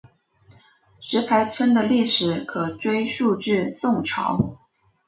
[0.99, 4.57] 石牌村的历史可追溯至宋朝。